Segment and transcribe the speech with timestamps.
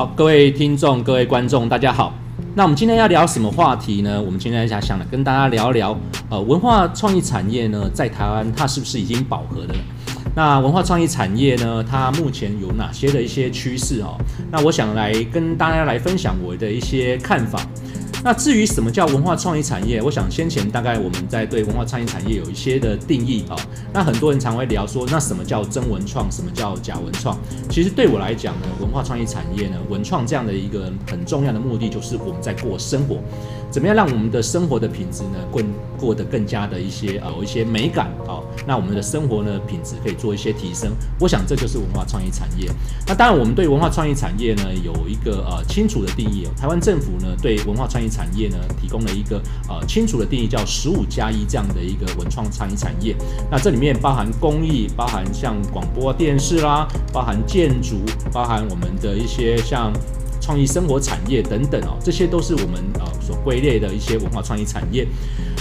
[0.00, 2.14] 好，各位听众、各位观众，大家好。
[2.54, 4.18] 那我们今天要聊什么话题呢？
[4.18, 5.94] 我们今天想想跟大家聊一聊，
[6.30, 9.74] 呃，文化创意产业呢，在台湾它是不是已经饱和了？
[10.34, 14.16] 那文化创意产业呢，它目前有哪些的一些趋势哦？
[14.50, 17.60] 那我想来跟大家来分享我的一些看法。
[18.22, 23.56] 那至于什么叫文化创意产业，我想先前大概我们在对文化创意产业有一些的定义啊。
[23.94, 27.38] 那很多人常会聊说，那什么叫真文创，什么叫假文创？
[27.70, 33.18] 其实对我来讲呢，文化创意产业呢，文创这样的一个很重要的目的，就是我们在过生活。
[33.70, 35.64] 怎么样让我们的生活的品质呢，更
[35.96, 38.42] 过得更加的一些呃有一些美感啊？
[38.66, 40.90] 那我们的生活呢品质可以做一些提升。
[41.20, 42.68] 我想这就是文化创意产业。
[43.06, 46.50] 那当然，我们对文化创意产业呢有一个呃清楚的定义哦。
[46.60, 53.14] 台湾政府呢对文化创意产业呢提供了一个呃清楚的定义，叫十五加一这样的一个文创餐饮产业。
[53.50, 57.96] 那这里面包含工艺，包含像广播电视啦，包含建筑，
[58.32, 59.92] 包含我们的一些像。
[60.50, 65.06] 创意生活产业等等哦，这些都是我们呃所归类的一些文化创意产业。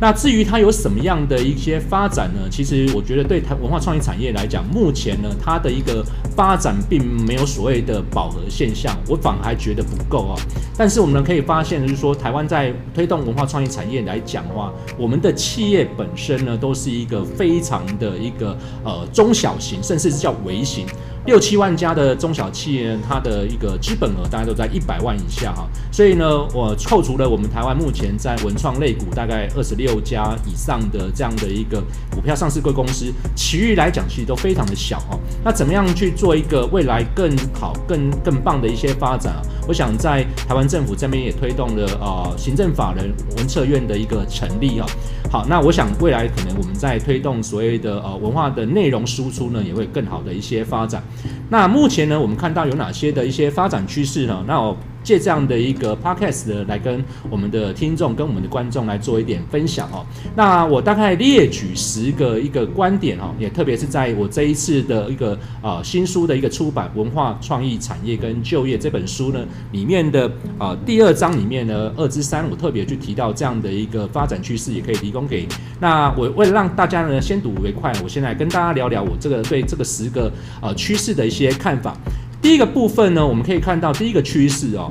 [0.00, 2.48] 那至于它有什么样的一些发展呢？
[2.50, 6.02] 其实我觉得对台文化创意产业来讲，目前呢它的一个
[6.34, 10.40] 发展并没有所谓的饱和现象，我反而还觉得不够哦。
[10.78, 20.86] 但是我们可以发现，就是说台湾在推动文化创意产业来讲的话，我们的企业本身呢都是一个非常的一个呃中小型，甚至是叫微型。
[21.26, 35.18] 六七万家的中小企业，它的一个资本额大概都在一百万以下哈，所以呢，我扣除了我们台湾目前在文创类股大概二十六家以上的这样的一个股票上市贵公司，其余来讲其实都非常的小哈。
[35.44, 39.42] 那怎么样去做一个未来更好、更更棒的一些发展啊？
[39.70, 44.86] 我想在台湾政府这边也推动了呃行政法人文策院的一个成立啊。
[45.30, 51.00] 好，那我想未来可能我们在推动所谓的呃文化的内容输出呢，也会更好的一些发展。
[51.50, 54.44] 那目前呢，我们看到有哪些的一些发展趋势呢？
[54.48, 60.04] 那我借这样的一个 podcast 的来跟我们的听众、跟我们的观众来做一点分享哦。
[60.36, 69.40] 那我大概列举十个一个观点哦，也特别是在我这一次的一个呃新书的一个出版《文化创意产业跟就业》这本书呢
[69.72, 75.46] 里面的呃第二章里面呢二之三，我特别去提到这样的一个发展趋势，也可以提供给
[75.80, 81.96] 那我为了让大家呢先睹为快，我先来跟大家聊聊我这个对这个十个呃趋势的一些看法。
[82.42, 84.90] 第一个部分呢，我们可以看到第一个趋势哦。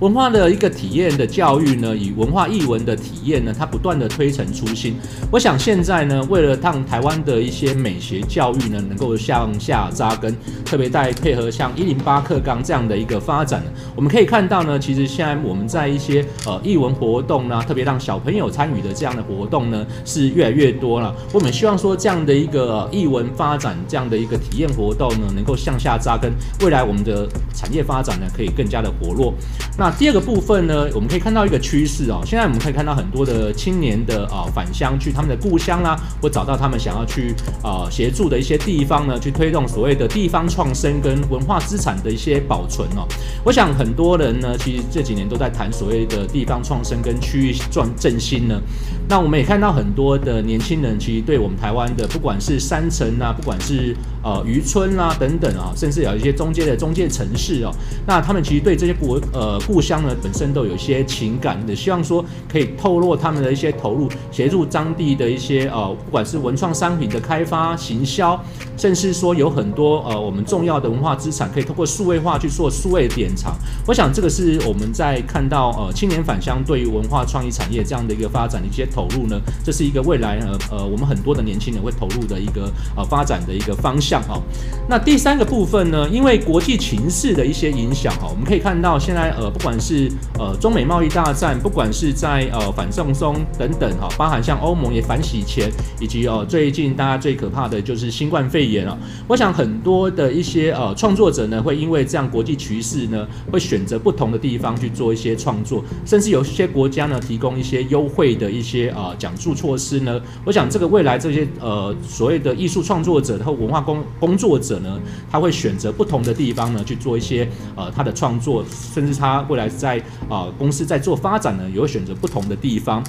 [0.00, 4.94] 文化的一个体验的教育呢，以文化艺文的体验呢，它不断的推陈出新。
[5.30, 10.36] 我想现在呢，为了让台湾的一些美学教育呢，能够向下扎根，
[10.66, 13.62] 特别在配合像一零八课纲这样的一个发展，
[13.94, 21.14] 我们可以看到呢，其实现在我们在一些呃艺文活动呢，特别让小朋友参与的这样的活动呢，是越来越多了。
[21.32, 26.30] 我们希望说这样的一个艺文发展，这样的一个体验活动呢，能够向下扎根，
[26.60, 29.32] 未来我们的产业发展呢，可以更加的活络。
[29.78, 32.20] 那那第二个部分呢，我们可以看到一个趋势哦。
[32.26, 37.32] 现在我们可以看到很多的青年的啊返乡去他们的故乡啦，或找到他们想要去
[37.62, 43.06] 啊协助的一些地方呢，去推动所谓的地方创生跟文化资产的一些保存哦。
[43.44, 48.60] 我想很多人呢，其实这几年都在谈所谓的地方创生跟区域转振兴呢。
[49.08, 53.94] 那我们也看到很多的年轻人，其实对我们台湾的不管是山城啊，不管是
[54.26, 57.70] 呃渔村啦等等啊，甚至有一些中介的中介城市哦，
[58.08, 68.42] 那他们其实对这些国呃故乡呢本身都有一些情感的，希望说可以透露他们的一些投入，协助当地的一些呃不管是文创商品的开发、行销，
[68.76, 73.56] 甚至说有很多呃我们重要的文化资产可以通过数位化去做数位典藏。
[73.86, 78.84] 我想这个是我们在看到呃青年返乡对于文化创意产业这样的一个发展的一些。
[78.96, 84.40] 投入呢，这是一个未来呃呃，我们很多的年轻人会投入的一个呃发展的一个方向哈。
[84.88, 95.70] 那第三个部分呢，因为国际情势的一些影响哈，我们可以看到现在呃，不管是呃中美贸易大战，不管是在呃反送中等等哈，包含像欧盟也反洗钱，
[96.00, 98.96] 以及呃最近大家最可怕的就是新冠肺炎啊。
[99.26, 108.86] 我想很多的一些呃创作者呢，会因为这样国际局势呢，会选择不同的地方去做一些创作，甚至有些国家呢，提供一些优惠的一些。
[108.96, 110.18] 啊，讲助措施呢？
[110.44, 114.98] 我想这个未来这些呃所谓的艺术创作者和文化工工作者呢，
[115.30, 118.64] 他会选择不同的地方呢去做一些呃他的创作，
[118.94, 123.04] 甚至他未来在啊、公司在做发展呢，也会选择不同的地方。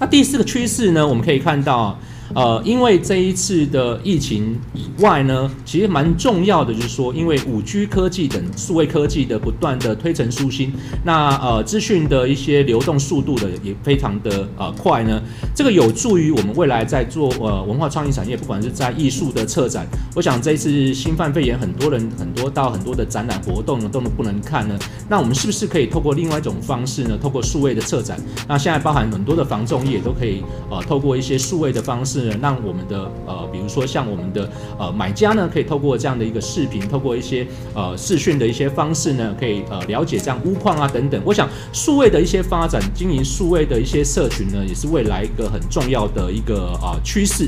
[0.00, 1.98] 那第四个趋势呢，我们可以看到。
[2.34, 10.72] 呃，因为这一次的疫情以外呢，其实蛮重要的就是说，因为五 G 科技等数位科技的不断的推陈出新，
[11.04, 15.22] 那呃资讯的一些流动速度的也非常的呃快呢，
[15.54, 24.78] 这个有助于我们未来在做呃文化创意产业，不管是在艺术的策展，我想这一次新冠肺炎很多人很多到很多的展览活动呢都能不能看呢？
[25.08, 27.16] 那我们是不是可以透过另外一种方式呢？
[27.20, 41.20] 透过数位的策展，那现在包含很多的房仲业都可以呃透过一些数位的方式是呢，让我们的呃比如说像我们的呃买家呢，可以透过这样的一个视频，透过一些呃视讯的一些方式呢，可以呃了解这样屋况啊等等。
[41.24, 47.46] 我想数位的一些发展，经营数位的一些社群呢，也是未来一个很重要的一个啊趋势。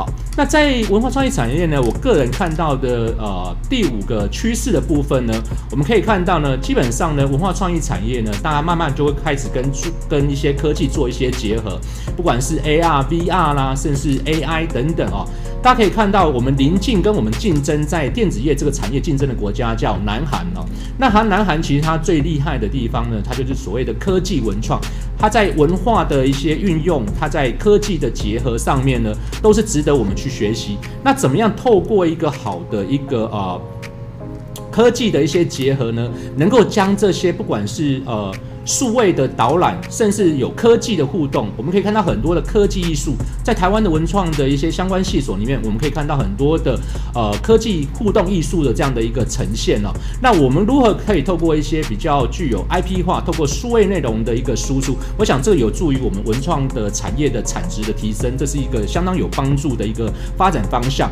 [0.00, 5.34] 好，那在文化创意产业呢，我个人看到的呃第五个趋势的部分呢，
[5.70, 9.62] 我们可以看到呢，基本上呢，文化创意产业呢，大家慢慢就会开始跟
[10.08, 11.78] 跟一些科技做一些结合，
[12.16, 15.28] 不管是 AR、VR 啦，甚至 AI 等等哦。
[15.62, 20.64] 大家可以看到，我们临近跟我们竞争在电子业这个产业竞争的国家叫南韩哦。
[20.96, 24.80] 那韩南韩其实它最厉害的地方呢，它就是所谓的科技文创，
[25.18, 29.12] 它在文化的一些运用，它在科技的结合上面呢，
[29.42, 30.78] 都是值得我们去学习。
[31.02, 33.60] 那怎么样透过一个好的一个呃
[34.70, 38.32] 科技的一些结合呢，能够将这些不管是呃。
[38.70, 46.78] 数位的导览，甚至有科技的互动，我们可以看到很多的科技艺术，在台湾的文创的一些相关系所里面，我们可以看到很多的
[47.12, 49.90] 呃科技互动艺术的这样的一个呈现哦。
[50.22, 61.10] 那我们如何可以透过一些比较具有 IP 化，透过数位内容的一个输出，我想这有助于我们文创的产业的产值的提升，这是一个相当有帮助的一个发展方向。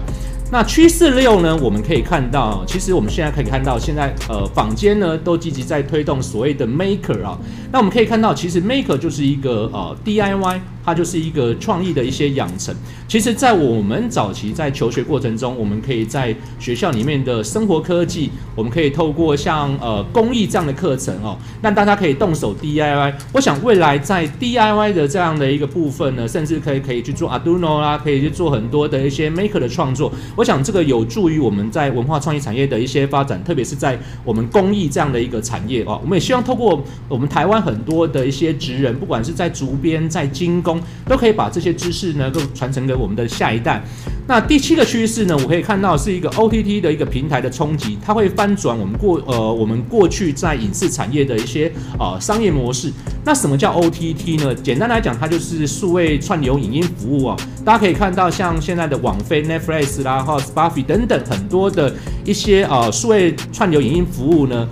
[0.51, 1.55] 那趋势六呢？
[1.61, 7.39] 我们可以看到，其实我们现在可以看到，现在呃坊间呢都积极在推动所谓的 maker 啊。
[7.71, 10.61] 那我们可以看到，其实 maker 就是一个呃 DIY。
[10.89, 12.75] 它就是一个创意的一些养成。
[13.07, 23.13] 其实，在我们早期在求学过程中，我们可以在学校里面的生活科技，我们可以透过像呃工艺这样的课程哦，让大家可以动手 DIY。
[23.33, 30.11] 我想未来在 DIY 的这样的一个部分呢，甚至可以可以去做 Arduino 啦，可以去做很多的一些 Maker 的创作。
[30.37, 35.99] 我想这个有助于我们在文化创意产业的一些发展，特别是在我们工艺这样的一个产业哦。
[36.03, 40.78] 我们也希望透过我们台湾很多的一些职人，不管是在竹编、在精工。
[41.07, 43.83] 都可以把这些知识呢，都传承给我们的下一代。
[44.27, 52.93] 那第七个趋势呢，我可以看到是一个 OTT 的一个平台的冲击，它会翻转我们过呃我们过去在影视产业的一些呃商业模式。
[53.25, 54.55] 那什么叫 OTT 呢？
[54.55, 57.37] 简单来讲，它就是数位串流影音服务啊。
[57.65, 61.95] 大家可以看到，像现在的网飞、Netflix 啦，或 Spotify 等等很多的
[62.25, 64.69] 一些呃数位串流影音服务呢。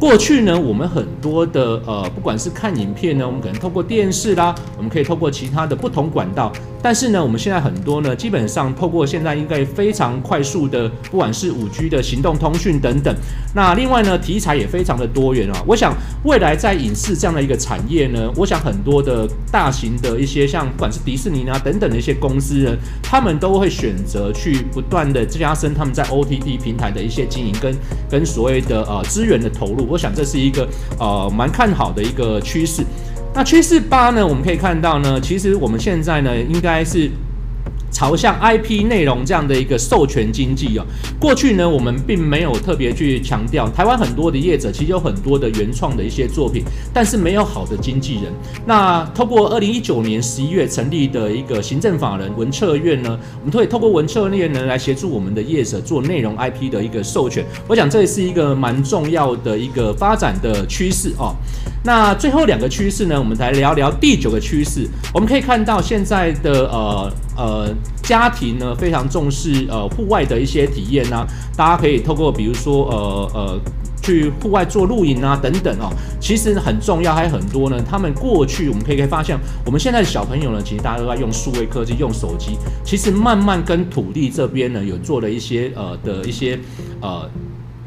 [0.00, 6.50] 过去呢，我们很多的呃，不管是看影片呢，我们可能透过电视啦，我们可以透过其他的不同管道。
[6.82, 13.14] 但是呢，我们现在很多呢，基本上透过现在应该非常快速的，不管是五 G 的行动通讯等等。
[13.54, 15.62] 那另外呢，题材也非常的多元啊。
[15.66, 15.94] 我想
[16.24, 27.76] 未来在影视这样的一个产业呢，我想很多的大型的一些像不管是迪士尼啊等等的一些公司呢，他们都会选择去不断的加深他们在 OTT 平台的一些经营跟
[28.10, 29.86] 跟所谓的呃资源的投入。
[29.88, 30.66] 我想这是一个
[30.98, 32.82] 呃蛮看好的一个趋势。
[33.34, 37.10] 那趋势八呢，我们可以看到呢，其实我们现在呢应该是。
[37.92, 40.86] 朝向 IP 内容这样的一个授权经济哦，
[41.18, 43.68] 过去呢，我们并没有特别去强调。
[43.68, 46.62] 台湾很多的业者其实有很多的原创的一些作品，
[46.94, 48.32] 但是没有好的经纪人。
[48.64, 57.44] 那透过二零一九年十一月成立的一个行政法人文策院呢，我们可以透过文策院呢来协助我们的业者做内容 IP 的一个授权。
[57.66, 61.34] 我想这也是一个蛮重要的一个发展的趋势哦。
[61.82, 64.86] 那最后两个趋势呢，我们来聊聊第九个趋势。
[65.14, 73.60] 我们可以看到现在的呃呃家庭呢非常重视呃户外的一些体验呐、大家可以透过比如说呃呃
[74.02, 75.88] 去户外做露营啊等等哦，
[76.20, 77.82] 其实很重要，还有很多呢。
[77.88, 86.58] 他们过去我们可以可以发现，我们现在小朋友呢，其实大家都在用数位科技，用手机，其实慢慢跟土地这边呢有做了一些呃的一些
[87.00, 87.26] 呃。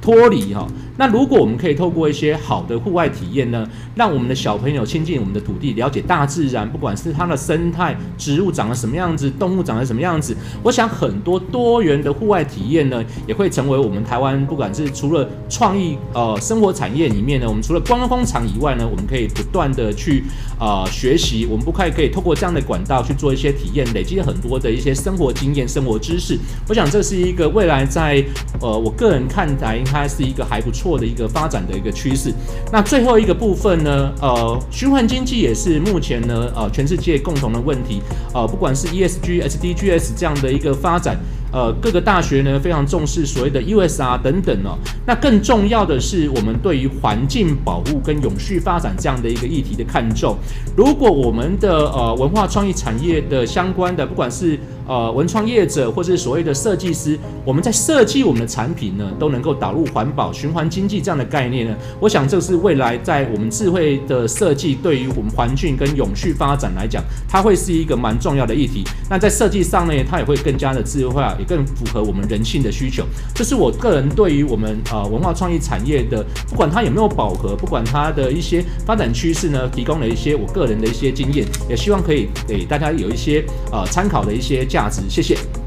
[0.01, 20.23] 脱离哈，那如果我们可以透过一些好的户外体验呢，让我们的小朋友亲近我们的土地，了解大自然，不管是它的生态、植物长得什么样子，动物长得什么样子，我想很多多元的户外体验呢，也会成为我们台湾不管是除了创意呃生活产业里面呢，我们除了观光场以外呢，我们可以不断的去
[20.57, 26.39] 啊、学习，我们不快可以透过这样的管道去做一些体验，累积很多的一些生活经验、生活知识。
[26.69, 28.23] 我想这是一个未来在
[28.61, 29.73] 呃我个人看来。
[29.83, 32.33] 应该是一个还不错错的一个发展的一个趋势。
[32.69, 38.01] 那最后一个部分呢，呃，循环经济也是目前呢，呃，全世界共同的问题。
[38.33, 41.17] 呃，不管是 ESG、SDGs 这样的一个发展。
[41.53, 44.75] 呃，各个大学呢非常重视所谓的 USR 等等哦。
[45.05, 50.35] 那更重要的是，我们对于环境保护跟永续发展这样的一个议题的看重。
[50.75, 54.57] 如果我们的呃文化创意产业的相关的，不管是
[54.87, 68.83] 呃文创业者或是所谓的设计师，我们在设计我们的产品呢，都能够导入环保、循环经济这样的概念呢，我想这是未来在我们智慧的设计对于我们环境跟永续发展来讲，它会是一个蛮重要的议题。
[69.07, 71.37] 那在设计上呢，它也会更加的智慧化。
[71.43, 85.01] 更符合我们人性的需求，这是我个人对于我们呃文化创意产业的，不管它有没有饱和，不管它的一些发展趋势呢，提供了一些我个人的一些经验，也希望可以给大家有一些呃参考的一些价值。
[85.09, 85.62] 谢谢。